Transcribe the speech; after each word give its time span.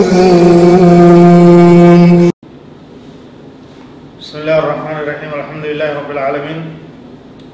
بسم 4.20 4.36
الله 4.38 4.58
الرحمن 4.58 4.96
الرحيم. 5.02 5.30
الحمد 5.34 5.64
لله 5.66 5.88
رب 6.00 6.10
العالمين. 6.10 6.60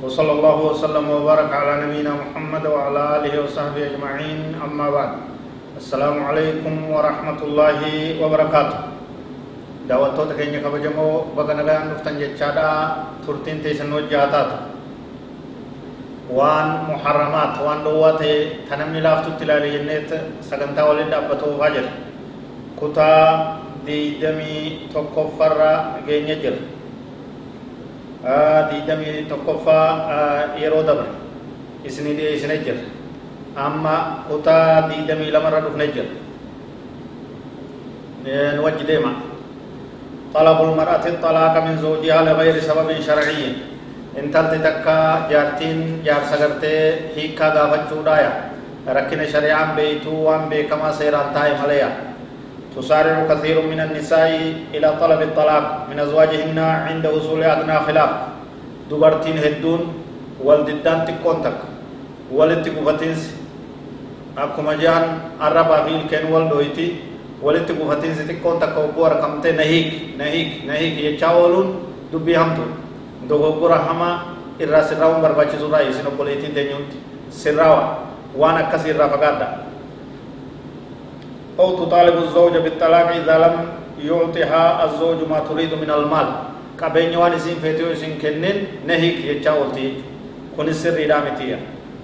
وصلى 0.04 0.32
الله 0.32 0.56
وسلم 0.62 1.10
وبارك 1.10 1.50
على 1.52 1.72
نبينا 1.86 2.12
محمد 2.14 2.66
وعلى 2.66 3.00
آله 3.16 3.34
وصحبه 3.42 3.82
أجمعين. 3.90 4.54
أما 4.62 4.86
بعد 4.90 5.10
السلام 5.76 6.16
عليكم 6.24 6.74
ورحمة 6.94 7.40
الله 7.42 7.80
وبركاته. 8.22 8.93
Daawwattoota 9.88 10.34
keenya 10.38 10.60
kabajamoo 10.64 11.34
baga 11.36 11.54
nagaan 11.60 11.90
dhuftan 11.92 12.16
jechaadha 12.20 12.68
turtiin 13.26 13.60
teessan 13.64 13.92
hojjaa 13.92 14.26
taatu 14.34 14.56
waan 16.38 16.68
muharramaat 16.88 17.54
waan 17.66 17.80
dhowwaa 17.84 18.16
ta'e 18.20 18.36
ta 18.68 18.76
namni 18.80 19.00
laaftutti 19.06 19.44
ilaale 19.44 19.68
jenneet 19.74 20.10
sagantaa 20.48 20.86
waliin 20.88 21.10
dhaabbatuufaa 21.12 21.70
jira 21.76 21.90
kutaa 22.80 23.28
diidamii 23.86 24.88
tokkoffarra 24.94 25.72
geenya 26.06 26.34
jira 26.44 26.60
diidamii 28.70 29.16
tokkoffaa 29.28 29.86
yeroo 30.62 30.82
dabre 30.88 31.08
isinii 31.84 32.14
dhiyeessine 32.18 32.56
jira 32.64 32.80
amma 33.66 33.96
kutaa 34.32 34.88
diidamii 34.88 35.30
lamarra 35.36 35.60
dhufne 35.68 35.86
jira 35.92 36.08
nu 38.56 38.64
wajji 38.64 38.84
deema 38.88 39.12
طلب 40.34 40.58
المرأة 40.62 41.04
الطلاق 41.06 41.54
من 41.62 41.78
زوجها 41.78 42.22
لغير 42.26 42.56
سبب 42.60 42.88
شرعي. 43.06 43.44
إن 44.18 44.30
تلت 44.34 44.54
تكا 44.66 45.30
جارتين 45.30 46.02
جار 46.02 46.22
سغرتي 46.30 46.78
هيكا 47.14 47.46
غافتشو 47.54 48.02
دايا 48.02 48.50
ركن 48.86 49.20
شريعا 49.30 49.74
بيتو 49.78 50.10
وان 50.10 50.50
بيكما 50.50 50.90
سيران 50.92 51.30
تاي 51.34 51.54
مليا. 51.62 51.90
تسارع 52.74 53.30
كثير 53.30 53.62
من 53.62 53.78
النساء 53.80 54.30
إلى 54.74 54.88
طلب 55.00 55.20
الطلاق 55.22 55.86
من 55.90 55.98
أزواجهن 56.02 56.58
عند 56.58 57.06
وصول 57.06 57.42
أدنى 57.42 57.76
خلاف. 57.86 58.10
دبرتين 58.90 59.38
هدون 59.38 59.82
والددان 60.42 60.98
تكون 61.06 61.36
تك. 61.46 61.58
ولتكفتنس 62.34 63.20
أكما 64.38 64.74
جان 64.82 65.04
الربا 65.38 65.76
فيل 65.86 66.02
كن 66.10 66.26
والدويتي. 66.26 66.88
walitti 66.90 67.13
obboo 68.84 69.04
argamte 69.04 69.52
na 69.52 69.62
hiik 69.62 70.16
na 70.18 70.24
hiik 70.24 70.64
na 70.66 70.74
hiik 70.74 70.94
jechaa 71.04 71.32
ooluun 71.36 71.68
dubbii 72.12 72.34
hamtu 72.34 72.62
dogoggora 73.28 73.78
hamaa 73.88 74.14
irraa 74.60 74.82
sirraa'uun 74.82 75.20
barbaachisuudha 75.22 75.82
isin 75.90 76.06
obboleettiin 76.06 76.54
teenyuutti 76.54 76.96
sirraawa 77.30 77.98
waan 78.38 78.56
akkasii 78.64 78.90
irraa 78.96 79.08
fagaadha 79.08 79.48
أو 81.60 81.78
تطالب 81.78 82.16
الزوج 82.22 82.54
بالطلاق 82.66 83.08
إذا 83.22 83.38
لم 83.38 83.54
يعطها 84.02 84.84
الزوج 84.84 85.18
ما 85.30 85.38
تريد 85.48 85.74
من 85.74 85.90
المال 85.90 86.28
قبين 86.82 87.12
يوان 87.12 87.32
اسم 87.32 87.54
فيتيو 87.62 87.92
اسم 87.94 88.18
كنن 88.22 88.56
نهيك 88.86 89.18
يتشاولتي 89.24 89.86
كن 90.56 90.68
السر 90.68 90.98
دامتيا 91.06 91.58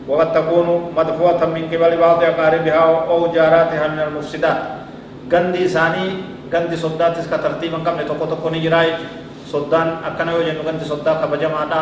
وقد 0.08 0.32
تكون 0.32 0.68
مدفوعة 0.96 1.42
من 1.54 1.62
قبل 1.72 1.92
بعض 1.96 2.18
أقاربها 2.22 2.84
أو 3.10 3.26
جاراتها 3.34 3.88
من 3.88 4.00
المفسدات 4.06 4.79
gandi 5.32 5.64
isaanii 5.68 6.10
gandi 6.52 6.76
soddaatis 6.76 7.26
ka 7.30 7.38
tartiiba 7.38 7.76
hin 7.78 7.84
qabne 7.86 8.04
tokko 8.10 8.26
tokko 8.26 8.50
ni 8.50 8.60
jiraa 8.66 8.84
soddaan 9.50 9.88
akkana 10.08 10.32
yoo 10.36 10.42
jennu 10.46 10.62
gandi 10.66 10.84
soddaa 10.84 11.18
kabajamaadha 11.22 11.80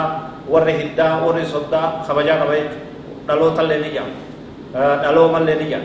warri 0.48 0.75
hiddaa 0.81 1.20
warri 1.25 1.44
soddaa 1.44 2.04
kabajaa 2.08 2.38
qaba 2.42 2.56
dhalootallee 3.28 3.78
ni 3.84 3.88
jira 3.94 4.06
dhaloomallee 5.03 5.56
ni 5.60 5.66
jira 5.72 5.81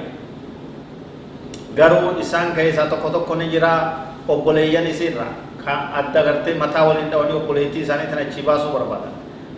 garuu 1.75 2.19
isaan 2.23 2.51
keessaa 2.55 2.87
tokko 2.91 3.09
tokko 3.09 3.35
ni 3.35 3.47
jira 3.51 3.71
obboleeyyan 4.27 4.87
isiirra 4.87 5.27
ka 5.65 5.73
adda 5.99 6.23
gartee 6.27 6.55
mataa 6.55 6.85
waliin 6.87 7.09
dhawanii 7.11 7.35
obboleettii 7.41 7.81
isaanii 7.87 8.07
tan 8.11 8.19
achii 8.25 8.43
baasuu 8.47 8.71
barbaadan 8.75 9.13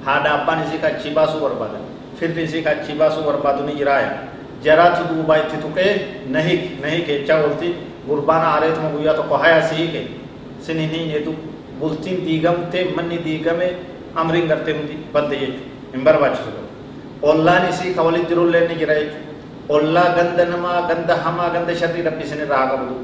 haadha 0.06 0.30
abbaan 0.42 0.64
isii 0.66 0.80
ka 0.84 0.88
achii 0.94 1.14
baasuu 1.18 1.42
barbaadan 1.46 1.84
firri 2.20 2.44
isii 2.50 2.62
ka 2.66 2.72
achii 2.78 2.96
baasuu 3.02 3.24
barbaadu 3.28 3.64
ni 3.70 3.74
jiraaya 3.82 4.12
jaraatu 4.66 5.02
duubaa 5.10 5.38
itti 5.44 5.58
tuqee 5.66 5.92
nahik 6.38 6.62
nahik 6.82 7.06
jechaa 7.08 7.40
oolti 7.44 7.70
gurbaan 8.08 8.44
aareetuma 8.54 8.90
guyyaa 8.96 9.16
tokko 9.20 9.36
haya 9.44 9.62
si 9.70 9.76
hiike 9.82 10.02
sin 10.66 10.78
hin 10.84 10.90
hiinetu 10.96 11.32
bultiin 11.80 12.26
diigamte 12.26 12.80
manni 12.98 13.18
diigame 13.26 13.68
amriin 14.24 14.48
gartee 14.52 14.74
hundi 14.78 14.96
badde 15.14 15.36
jechuudha 15.44 15.94
hin 15.94 16.04
barbaachisu 16.08 16.50
ollaan 17.32 17.64
isii 17.72 17.94
ka 17.98 18.02
walitti 18.08 18.30
jirullee 18.34 18.64
ni 18.70 18.76
jira 18.82 18.96
jechuudha 19.02 19.34
ollaa 19.78 20.08
ganda 20.18 20.44
namaa 20.54 20.80
ganda 20.90 21.16
hamaa 21.26 21.50
ganda 21.56 21.74
sharrii 21.82 22.04
rabbi 22.08 22.24
isin 22.28 22.42
irraa 22.46 22.60
haa 22.62 22.70
qabdu 22.74 22.96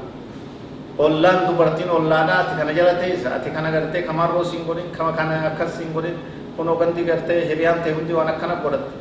ollaan 1.06 1.38
dubartiin 1.48 1.90
ollaadhaa 1.98 2.38
ati 2.42 2.54
kana 2.60 2.72
jala 2.78 2.94
teessa 3.02 3.28
ati 3.36 3.50
kana 3.56 3.68
gartee 3.74 4.02
kamarroo 4.08 4.44
siin 4.50 4.64
godhin 4.68 4.88
kama 4.98 5.12
kana 5.18 5.34
akkas 5.50 5.70
siin 5.78 5.90
godhin 5.96 6.16
kunoo 6.56 6.76
gandi 6.82 7.02
gartee 7.10 7.38
hiriyaan 7.50 7.80
ta'e 7.84 7.92
hundi 7.98 8.12
waan 8.18 8.28
akkana 8.34 8.54
godhatte 8.64 8.92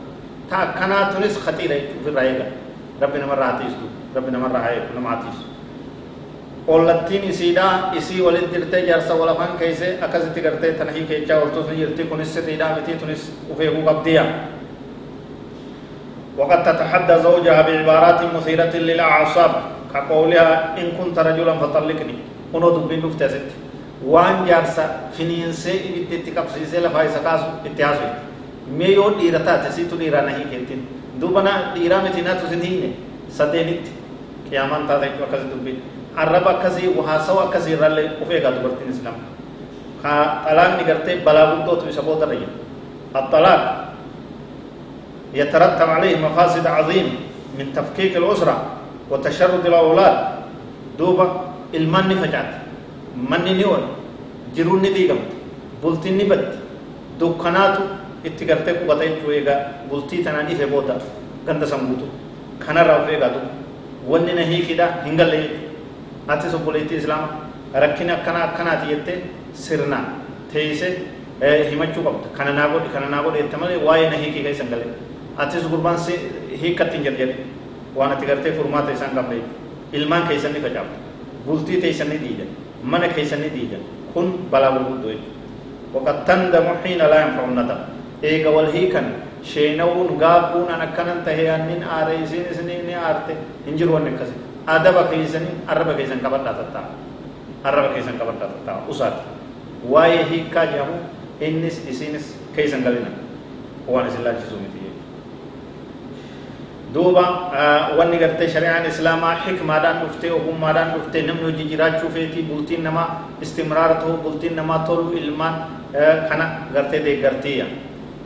ta 0.50 0.56
akkanaa 0.66 1.04
tunis 1.14 1.36
khatiira 1.46 1.76
jechuudha 1.82 2.02
ofirraa 2.02 2.26
eega 2.32 2.46
rabbi 3.04 3.18
namarraa 3.24 3.50
haa 3.52 3.60
tiisu 3.62 3.86
rabbi 4.16 4.32
namarraa 4.38 4.62
haa 4.66 4.74
eegu 4.78 4.94
nama 5.00 5.10
haa 5.14 5.22
tiisu 5.26 5.44
ollattiin 6.68 7.24
isiidha 7.30 7.92
isii 7.98 8.22
walitti 8.22 8.56
dirtee 8.56 8.86
jaarsa 8.86 9.14
walafaan 9.16 9.58
keeyse 9.60 9.98
akkasitti 10.02 10.42
gartee 10.42 10.74
tana 10.74 10.92
hiikeechaa 10.92 11.42
oltuuf 11.42 11.70
ni 11.70 11.78
jirti 11.78 12.04
kunis 12.04 12.34
sirriidha 12.34 12.76
miti 12.76 12.94
tunis 13.02 13.32
ufeekuu 13.52 13.84
qabdiya 13.90 14.26
وقد 16.38 16.64
تتحدى 16.64 17.16
زوجها 17.28 17.62
بعبارات 17.68 18.20
مثيرة 18.36 18.74
للأعصاب 18.88 19.52
كقولها 19.94 20.78
إن 20.80 20.88
كنت 20.98 21.20
رجلا 21.20 21.54
فطلقني 21.60 22.16
كنو 22.54 22.68
دبين 22.78 23.00
نفتة 23.06 23.28
ست 23.28 23.50
وان 24.08 24.46
جارسا 24.48 24.86
فينينسي 25.18 25.74
إبتت 25.98 26.26
كبسيسي 26.36 26.78
لفاي 26.88 27.08
سكاسو 27.16 27.48
اتحاسو 27.68 28.08
ميو 28.80 29.20
ديرتا 29.20 29.54
تسيتو 29.68 29.96
ديرا 30.02 30.22
نهي 30.28 30.44
كنتين 30.52 30.82
دوبنا 31.22 31.76
ديرا 31.76 31.98
متنا 32.06 32.34
تسنهين 32.40 32.94
سدينت 33.38 33.86
قيامان 34.48 34.82
تاتي 34.88 35.08
وكذا 35.22 35.46
دبين 35.52 35.78
arraba 36.18 36.50
akkasii 36.58 36.90
haasawa 37.08 37.44
akkasii 37.48 37.74
irraallee 37.78 38.10
of 38.22 38.30
eegaa 38.32 38.52
ka 40.02 40.12
xalaaqni 40.46 40.84
gartee 40.84 41.22
balaa 41.26 41.56
guddootu 41.56 41.90
isa 41.90 42.02
boodarra 42.02 42.36
jira 42.36 42.62
الطلاق 43.16 43.62
يترتب 45.36 45.90
عليه 45.90 46.16
مفاسد 46.18 46.68
عظيمة 46.68 47.14
من 47.60 47.74
تفكيك 47.76 48.18
الأسرة 48.18 48.56
وتشرد 49.12 49.66
الأولاد 49.66 50.16
دوبا 51.00 51.28
المن 51.76 52.10
فجعت 52.24 52.52
من 53.16 53.42
نيون 53.44 53.84
جرون 54.56 54.82
ديغم 54.82 55.20
بلتي 55.84 56.10
نبت 56.20 56.48
دكانات 57.20 57.76
اتقرتك 58.26 58.78
وبطيت 58.88 59.18
ويغا 59.28 59.56
بلتي 59.92 60.18
تناني 60.24 60.56
في 60.56 60.66
بودا 60.72 60.96
غند 61.48 61.64
سمبوتو 61.66 62.08
كان 62.64 62.78
راو 62.80 63.06
فيغا 63.08 63.28
دو 63.28 63.42
وننا 64.08 64.44
هي 64.52 64.62
كده 64.72 64.86
هنگل 65.04 65.32
ati 66.34 66.48
obboleettii 66.58 66.98
islaama 67.04 67.28
rakkina 67.84 68.14
akkana 68.18 68.40
akkanaati 68.48 68.86
jettee 68.92 69.18
sirnaan 69.66 70.06
teeyse 70.54 70.88
himachuu 71.72 72.04
qabda 72.08 72.28
kana 72.38 72.52
naa 72.60 72.68
godhi 72.74 72.90
kana 72.96 73.08
naa 73.14 73.22
godhi 73.26 73.40
jette 73.44 73.58
malee 73.64 73.80
waa'ee 73.88 74.10
na 74.14 74.18
hiikii 74.24 74.44
keessa 74.48 74.64
hin 74.64 74.72
galle 74.74 74.88
atis 75.46 75.64
gurbaan 75.74 75.98
si 76.06 76.14
hiikkatti 76.62 76.98
hin 76.98 77.06
jedhe 77.20 77.36
waan 78.00 78.12
ati 78.16 78.26
gartee 78.32 78.54
furmaata 78.58 78.92
isaan 78.98 79.14
qabda 79.20 79.36
ilmaan 80.00 80.24
keessan 80.32 80.54
ni 80.58 80.60
facaafta 80.66 80.98
bultii 81.46 81.80
teessan 81.86 82.10
ni 82.14 82.18
diigan 82.24 82.50
mana 82.96 83.08
keessan 83.18 83.42
ni 83.46 83.50
diigan 83.58 83.84
kun 84.14 84.28
balaa 84.56 84.72
gurguddoo 84.78 85.12
jechuudha 85.14 85.40
وقد 85.96 86.18
تندم 86.28 86.68
حين 86.84 87.02
لا 87.12 87.18
ينفع 87.24 87.44
الندم 87.52 87.80
إيجا 88.24 88.50
والهيكن 88.56 89.06
شينون 89.52 90.08
غابون 90.24 90.68
أنا 90.76 90.86
كنن 90.96 91.20
تهيانين 91.28 91.82
آريسين 91.98 92.46
سنين 92.58 92.88
آرتي 93.10 93.36
إنجر 93.70 93.88
ونكسي 93.96 94.36
adaba 94.68 95.04
keessanii 95.14 95.56
arraba 95.68 95.94
keessan 95.94 96.20
qabadhaa 96.20 96.54
tattaa 96.54 96.86
arraba 97.64 97.94
keessan 97.94 98.20
qabadhaa 98.20 98.50
tattaa 98.54 98.78
usaati 98.88 99.24
waa'ee 99.90 100.24
hiikkaa 100.30 100.66
jedhamu 100.66 100.98
innis 101.40 101.82
isinis 101.90 102.38
keessan 102.56 102.84
galina. 102.84 103.10
Waan 103.88 104.08
isin 104.08 104.24
laachisuu 104.24 104.60
miti. 104.60 104.82
دوبا 106.94 107.56
آه 107.56 107.96
واني 107.96 108.20
قرتي 108.20 108.52
شريعة 108.52 108.84
الإسلام 108.84 109.24
حكمة 109.24 109.78
دان 109.80 109.96
نفتي 110.04 110.28
وقوم 110.32 110.60
دان 110.60 110.88
نفتي 111.00 111.22
نمنو 111.24 111.56
جيجيرات 111.56 112.02
شوفيتي 112.04 112.42
بلتين 112.52 112.84
نما 112.84 113.04
استمرارته 113.42 114.12
بلتين 114.26 114.60
نما 114.60 114.78
طول 114.84 115.16
إلمان 115.18 115.54
آه 115.96 116.28
كان 116.28 116.42
قرتي 116.76 117.00
دي 117.00 117.24
قرتي 117.24 117.64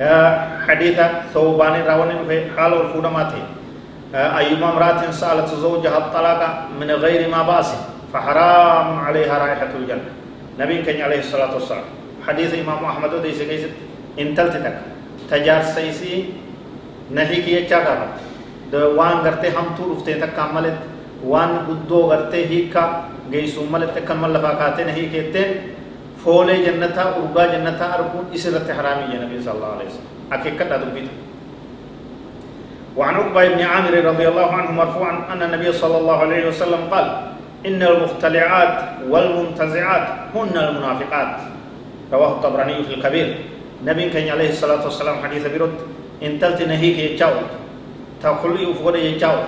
آه 0.02 0.32
حديثة 0.68 1.30
ثوباني 1.34 1.82
راوني 1.86 2.26
في 2.26 2.38
حال 2.58 2.74
والفودة 2.74 3.10
ماتي 3.10 3.38
آه 3.38 3.46
آه، 4.16 4.38
أيما 4.40 4.72
امرأة 4.72 5.12
سألت 5.12 5.60
زوجها 5.60 5.98
الطلاق 5.98 6.42
من 6.80 6.88
غير 6.92 7.28
ما 7.28 7.44
بأس 7.44 7.76
فحرام 8.14 9.00
عليها 9.00 9.36
رائحة 9.38 9.72
الجنة. 9.76 10.12
نبي 10.60 10.88
كان 10.88 11.04
عليه 11.04 11.20
الصلاة 11.20 11.52
والسلام. 11.52 11.84
حديث 12.28 12.64
إمام 12.64 12.80
أحمد 12.80 13.14
وديس 13.14 13.44
كيس 13.44 13.64
انتلت 14.16 14.56
تك. 14.64 14.78
تجار 15.32 15.62
سيسي 15.76 16.32
نهي 17.12 17.42
كي 17.44 17.52
يتشاقها 17.60 18.08
وان 18.74 19.18
غرته 19.26 19.52
هم 19.52 19.76
طول 19.78 19.90
افتين 19.98 20.22
تك 20.22 20.40
عملت 20.40 20.80
وان 21.26 21.68
قدو 21.68 22.00
غرته 22.12 22.38
هيكا 22.38 22.84
جيسو 23.32 23.68
ملت 23.68 24.00
تك 24.00 24.12
عمل 24.12 24.34
لفاقاته 24.34 24.84
نهي 24.84 25.06
كيتين 25.12 25.52
فولي 26.24 26.66
جنة 26.66 26.96
أربا 26.96 27.46
جنة 27.52 27.82
أربون 27.96 28.26
إسرت 28.36 28.72
حرامي 28.72 29.14
يا 29.14 29.20
نبي 29.28 29.44
صلى 29.44 29.54
الله 29.54 29.72
عليه 29.76 29.86
وسلم. 29.86 30.08
أكيد 30.32 30.54
كتا 30.60 30.78
دبيتك 30.78 31.16
وعن 32.96 33.16
عقبة 33.16 33.48
بن 33.48 33.62
عامر 33.62 33.94
رضي 34.12 34.28
الله 34.28 34.52
عنه 34.52 34.72
مرفوعا 34.72 35.28
أن 35.34 35.44
النبي 35.44 35.72
صلى 35.72 35.98
الله 35.98 36.18
عليه 36.18 36.48
وسلم 36.48 36.82
قال 36.92 37.06
إن 37.66 37.84
المختلعات 37.84 38.74
والمنتزعات 39.10 40.08
هن 40.36 40.56
المنافقات. 40.58 41.32
رواه 42.14 42.32
الطبراني 42.32 42.84
في 42.84 42.94
الكبير. 42.94 43.28
نبي 43.84 44.10
كان 44.10 44.30
عليه 44.30 44.50
الصلاة 44.56 44.84
والسلام 44.86 45.16
حديث 45.24 45.48
بيرد 45.48 45.76
إن 46.24 46.40
تلت 46.40 46.62
نهيك 46.62 46.98
يتشاو 47.00 47.36
ta 48.22 48.32
kulli 48.42 48.66
uf 48.66 48.80
godhe 48.82 48.98
jechaawu 49.12 49.44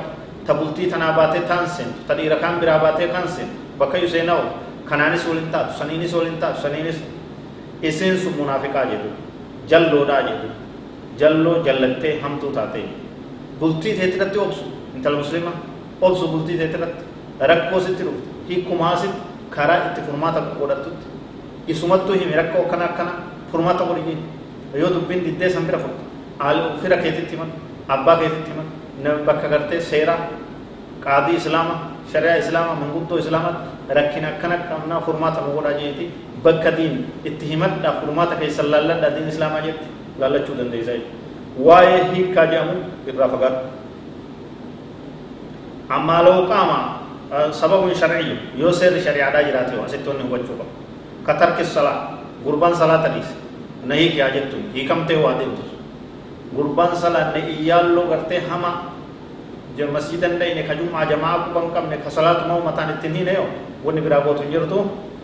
ta 0.45 0.53
bultii 0.53 0.91
tanaa 0.91 1.15
baatee 1.17 1.41
taan 1.47 1.65
seentu 1.65 2.03
ta 2.07 2.13
dhiira 2.13 2.35
kaan 2.35 2.59
biraa 2.59 2.77
baatee 2.83 3.07
kan 3.07 3.25
seentu 3.25 3.57
bakka 3.79 3.97
yu 3.97 4.05
seenaa'u 4.05 4.43
kanaanis 4.85 5.25
waliin 5.25 5.49
taatu 5.49 5.73
saniinis 5.79 6.13
waliin 6.13 6.37
taatu 6.37 6.61
saniinis 6.61 6.99
isiin 7.81 8.19
bultii 13.59 13.93
teetirratti 13.99 14.39
obsu 14.45 14.63
intala 14.95 15.17
muslima 15.23 15.51
obsu 16.01 16.27
bultii 16.33 16.57
teetirratti 16.61 17.03
rakkoo 17.51 17.79
sitti 17.85 18.03
dhufte 18.07 18.29
hiikumaasitti 18.49 19.19
karaa 19.55 19.77
itti 19.87 20.01
furmaata 20.07 20.39
godhattutti 20.59 21.05
isumattuu 21.73 22.15
himi 22.21 22.35
rakkoo 22.41 22.61
akkana 22.65 22.85
akkana 22.89 23.11
furmaata 23.51 23.83
godhi 23.89 24.17
yoo 24.81 24.89
dubbiin 24.95 25.21
diddee 25.25 25.49
san 25.49 25.65
bira 25.69 25.79
furte 25.83 26.01
fira 26.81 26.97
keetitti 27.03 27.33
himan 27.35 27.49
abbaa 27.95 28.15
keessatti 28.21 28.51
himan 28.51 28.67
bakka 29.27 29.47
gartee 29.53 29.81
seera 29.81 30.15
qaadii 31.05 31.35
islaama 31.41 31.75
shari'aa 32.11 32.37
islaama 32.43 32.73
manguddoo 32.81 33.19
islaama 33.23 33.51
rakkina 33.99 34.27
akkana 34.33 34.55
qabnaa 34.69 35.01
furmaata 35.05 35.41
godhaa 35.55 35.75
jeeti 35.81 36.05
bakka 36.43 36.71
diin 36.77 36.95
itti 37.29 37.45
himadha 37.51 37.89
furmaata 38.01 38.35
keessan 38.41 38.67
laalladha 38.73 39.09
diin 39.15 39.29
islaamaa 39.33 39.61
jetti 39.67 39.87
laallachuu 40.19 40.55
dandeessa 40.59 40.93
waa'ee 41.65 42.03
hiikkaa 42.13 42.45
jedhamu 42.51 42.75
irraa 43.09 43.29
fagaadhu 43.33 43.61
ammaa 45.89 46.21
lau 46.27 46.45
qaama 46.51 46.79
sababun 47.51 47.95
sharciyyu 47.95 48.35
yoo 48.61 48.71
seerri 48.71 49.01
shari'aadhaa 49.01 49.43
jiraate 49.47 49.73
yoo 49.75 49.85
asitti 49.87 50.09
wanni 50.09 50.23
hubachuu 50.27 50.57
qabu 50.59 50.73
ka 51.25 51.33
tarki 51.41 51.63
salaa 51.65 52.19
gurbaan 52.43 52.75
salaata 52.75 53.09
dhiise 53.15 53.35
na 53.87 53.95
hiikiyaa 53.95 54.29
jettu 54.35 54.57
hiikamtee 54.75 55.17
waa 55.23 55.33
deemtus 55.39 55.69
gurbaan 56.55 56.95
salaanne 56.95 57.39
iyyaaloo 57.55 58.05
gartee 58.11 58.41
hama 58.49 58.71
masjidan 59.93 60.39
dhayne 60.41 60.63
ka 60.65 60.73
jumaa 60.75 61.05
jamaa 61.05 61.33
quban 61.47 61.67
qabne 61.75 61.97
ka 62.03 62.09
salaatuma 62.09 62.57
umataan 62.57 62.89
ittiin 62.97 63.13
hiine 63.13 63.33
yoo 63.39 63.49
wanni 63.85 64.01
biraa 64.01 64.21
gootu 64.25 64.41
hin 64.41 64.51
jirtu 64.51 64.77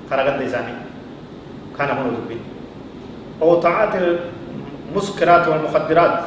kara 0.10 0.24
ganda 0.28 0.44
isaanii 0.46 0.78
kana 1.78 1.94
hunu 2.00 2.12
dubbi 2.18 2.38
أو 3.42 3.60
طاعات 3.60 3.94
المسكرات 4.92 5.48
والمخدرات 5.48 6.20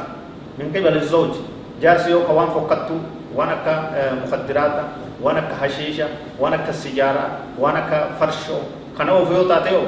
من 0.59 0.67
قبل 0.75 0.97
الزوج. 0.97 1.33
جالسي 1.81 2.11
يوقع 2.11 2.33
وان 2.33 2.47
فقدتو 2.47 2.97
وانك 3.35 3.67
آه، 3.67 4.13
مخدرات 4.25 4.75
وانك 5.21 5.49
حشيشة 5.61 6.07
وانك 6.39 6.71
سيجارة 6.71 7.25
وانك 7.59 8.09
فرشو. 8.19 8.57
خنو 8.99 9.25
فيوتا 9.25 9.59
تيو 9.65 9.81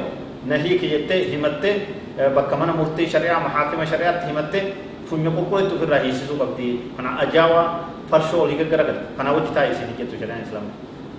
نهيك 0.48 0.84
يتي 0.84 1.36
همتي 1.36 1.72
آه، 2.20 2.28
بكمان 2.28 2.70
مرتي 2.70 3.10
شريعة 3.10 3.40
محاكمة 3.40 3.86
شريعة 3.86 4.22
همتي. 4.30 4.62
فنبو 5.10 5.50
كويتو 5.50 5.82
في 5.82 5.84
الرئيسي 5.90 6.30
سو 6.30 6.38
بقدي 6.38 6.94
خنا 6.98 7.24
أجاوا 7.24 7.64
فرشو 8.12 8.46
لغا 8.46 8.66
غرغر 8.72 8.98
خنا 9.18 9.32
وجتا 9.32 9.62
يسي 9.70 9.84
نجيتو 9.90 10.22
شريعة 10.22 10.38
الإسلام 10.38 10.70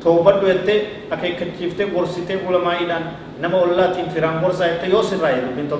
توبدو 0.02 0.46
يتي 0.46 0.76
أكي 1.12 1.32
كتشيفتي 1.34 1.84
قرسيتي 1.90 2.46
علماء 2.46 2.86
دان 2.86 3.02
نمو 3.42 3.64
اللاتين 3.64 4.14
فران 4.14 4.38
قرسا 4.44 4.66
يتي 4.72 4.94
يوسر 4.94 5.18
رأيه 5.18 5.42
بنتو 5.58 5.78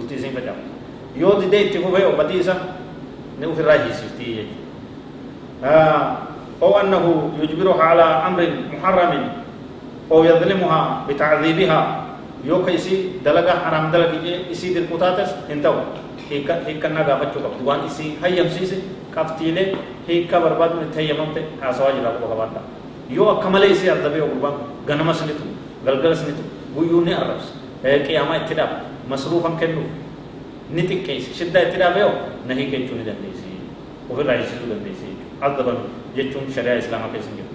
بلتزين 0.00 0.32
بجاوه 0.32 0.64
yoo 1.20 1.40
didee 1.40 1.62
itti 1.66 1.78
fufee 1.78 2.04
obbatii 2.06 2.38
isa 2.40 2.54
ni 3.38 3.46
ofirraa 3.46 3.78
hiisiftii 3.84 4.34
jechuudha 4.36 6.22
أو 6.62 6.78
أنه 6.80 7.04
يجبرها 7.42 7.82
على 7.82 8.02
أمر 8.02 8.40
محرم 8.72 9.12
أو 10.12 10.24
يظلمها 10.24 10.80
بتعذيبها 11.08 11.80
يوكا 12.44 12.70
يسي 12.70 12.94
دلقا 13.26 13.54
حرام 13.66 13.90
دلقا 13.90 14.18
يسي 14.50 14.74
دل 14.74 14.86
قطاتس 14.92 15.30
انتو 15.50 15.74
hiikkannaa 16.30 17.04
gaafachuu 17.04 17.42
qabdi 17.44 17.62
waan 17.66 17.82
isii 17.86 18.16
hayyamsiise 18.22 18.76
qabxiilee 19.14 19.66
hiikkaa 20.08 20.40
barbaadnu 20.40 20.82
itti 20.86 20.96
hayyamamte 20.96 21.40
haasawaa 21.60 21.92
jira 21.96 22.10
quba 22.16 22.28
qabaadha 22.32 22.60
yoo 23.16 23.26
akka 23.34 23.50
malee 23.50 23.70
isii 23.74 23.90
ardabee 23.94 24.22
gurbaan 24.30 24.54
ganamas 24.88 25.20
ni 25.26 25.34
tu 25.40 25.44
galgalas 25.86 26.22
ni 26.26 26.32
tu 26.38 26.42
guyyuu 26.76 27.02
ni 27.04 27.12
arrabsa 27.20 27.52
qiyaamaa 28.06 28.36
itti 28.42 28.54
dhaaba 28.54 28.76
نتي 30.76 31.04
كيس. 31.06 31.36
شدة 31.38 31.70
ترى 31.70 31.94
بيو؟ 31.94 32.10
نهي 32.48 32.64
كي 32.70 32.86
تشوني 32.86 33.04
دندي 33.04 33.32
سي 33.36 33.52
وفي 34.10 34.22
رأي 34.22 34.42
سيدو 34.48 34.64
دندي 34.72 34.92
سي 35.00 35.08
عذبا 35.42 35.74
يتشون 36.16 36.42
شريعة 36.56 36.78
إسلام 36.78 37.00
كي 37.12 37.20
سنجد 37.22 37.48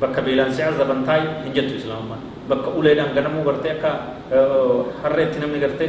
بكا 0.00 0.20
بيلان 0.22 0.52
سي 0.52 0.62
عذبا 0.62 1.02
تاي 1.06 1.20
هنجدتو 1.44 1.76
إسلام 1.76 2.04
ما. 2.08 2.16
بكا 2.50 2.72
أولي 2.74 2.92
غنمو 3.16 3.42
غرتي 3.42 3.70
اكا 3.72 3.90
آه، 4.32 4.84
حرر 5.02 5.24
تنمي 5.24 5.58
غرتي 5.58 5.88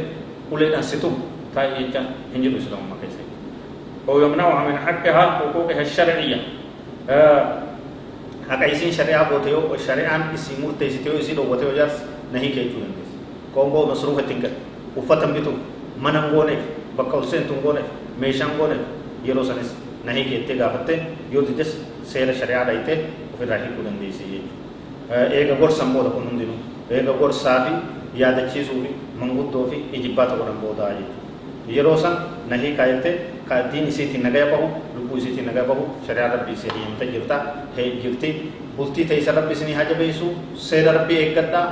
أولي 0.52 0.68
دان 0.70 0.82
ستو. 0.82 1.10
تاي 1.54 1.82
يتشان 1.82 2.06
هنجدو 2.34 2.58
إسلام 2.58 2.82
ما 2.90 2.96
كي 3.00 3.08
سنجد 3.14 3.30
هو 4.08 4.20
يمنعو 4.26 4.50
عمين 4.50 4.76
حقها 4.78 5.42
وقوقها 5.42 5.80
الشرعية. 5.80 6.40
آه، 7.10 7.62
حقا 8.50 8.66
يسين 8.66 8.92
شريعة 8.92 9.30
بوتيو 9.30 9.72
وشريعة 9.72 10.34
إسي 10.34 10.52
موت 10.62 10.74
تيسي 10.78 10.98
تيو 11.04 11.18
إسي 11.18 11.34
دو 11.34 11.42
بوتيو 11.46 11.74
جارس 11.78 12.02
نهي 12.32 12.48
كي 12.48 12.64
تشوني 12.68 12.90
دندي 12.90 13.04
سي 13.10 13.16
كونغو 13.54 13.86
مصروفة 13.90 14.22
تنكر. 14.22 14.50
وفتم 14.96 15.32
بتو 15.32 15.52
وفتن 16.02 16.20
بيتو 16.20 16.34
منم 16.34 16.34
غونف 16.34 16.62
بكا 16.98 17.20
حسين 17.22 17.42
تنغونف 17.48 17.86
ميشان 18.20 18.48
غونف 18.58 18.80
يرو 19.24 19.42
سنس 19.42 19.74
نهي 20.06 20.24
كي 20.24 20.36
اتگا 20.42 20.68
فتے 20.68 20.94
يو 21.32 21.40
دجس 21.40 21.78
سير 22.04 22.32
شريعة 22.34 22.64
دايتے 22.66 22.94
وفي 23.34 23.44
راهي 23.44 23.68
كولن 23.76 23.96
ديسي 24.00 24.42
ايغا 25.10 25.54
غور 25.54 25.70
سمبو 25.70 26.02
دا 26.02 26.08
كنون 26.08 26.38
دينو 26.38 26.54
ايغا 26.90 27.12
غور 27.12 27.30
صافي 27.30 28.02
yaadachiisuu 28.14 28.82
fi 28.84 28.90
manguddoo 29.20 29.66
fi 29.70 29.76
ijibbaata 29.98 30.36
godhan 30.36 30.58
boodaa 30.62 30.88
jechuudha. 30.88 31.22
yeroo 31.76 31.96
san 31.96 32.16
nahii 32.48 32.72
kaayette 32.76 33.10
ka 33.48 33.60
diin 33.72 33.88
isiitiin 33.88 34.22
nagaya 34.26 34.46
bahu 34.50 34.66
lubbuu 34.96 35.16
isiitiin 35.20 35.46
nagaya 35.46 35.66
bahu 35.70 35.86
shari'aa 36.06 36.32
rabbii 36.34 36.56
isii 36.58 36.74
himta 36.76 37.04
jirta 37.12 37.36
jirti 37.76 38.52
bultii 38.76 39.04
teeysa 39.04 39.32
rabbi 39.38 39.52
isinii 39.56 39.78
hajabeessu 39.80 40.28
seera 40.68 40.92
rabbii 40.98 41.18
eeggadhaa 41.22 41.66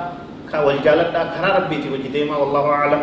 ka 0.50 0.64
wal 0.66 0.80
jaaladhaa 0.86 1.26
karaa 1.36 1.52
rabbiiti 1.58 1.92
wajji 1.94 2.14
deemaa 2.16 2.40
wallahu 2.44 2.72
aclam 2.78 3.02